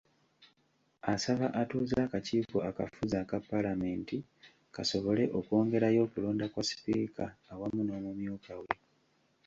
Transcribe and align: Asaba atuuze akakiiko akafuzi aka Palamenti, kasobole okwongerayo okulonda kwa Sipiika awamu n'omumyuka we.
Asaba 1.13 1.45
atuuze 1.61 1.95
akakiiko 2.05 2.57
akafuzi 2.69 3.15
aka 3.23 3.37
Palamenti, 3.49 4.17
kasobole 4.75 5.23
okwongerayo 5.37 5.99
okulonda 6.03 6.45
kwa 6.51 6.63
Sipiika 6.69 7.25
awamu 7.51 7.81
n'omumyuka 7.83 8.53
we. 8.61 8.69